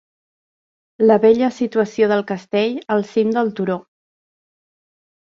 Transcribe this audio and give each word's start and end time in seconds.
La 1.09 1.17
bella 1.25 1.49
situació 1.57 2.07
del 2.11 2.23
castell, 2.31 2.73
al 2.95 3.05
cim 3.09 3.35
del 3.35 3.51
turó. 3.59 3.75